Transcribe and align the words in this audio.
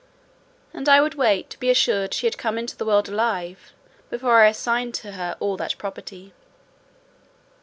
and 0.73 0.89
I 0.89 0.99
would 0.99 1.13
wait 1.13 1.51
to 1.51 1.59
be 1.59 1.69
assured 1.69 2.11
she 2.11 2.25
had 2.25 2.39
come 2.39 2.57
into 2.57 2.75
the 2.75 2.85
world 2.87 3.07
alive 3.07 3.71
before 4.09 4.41
I 4.41 4.47
assigned 4.47 4.95
to 4.95 5.11
her 5.11 5.35
all 5.39 5.57
that 5.57 5.77
property. 5.77 6.33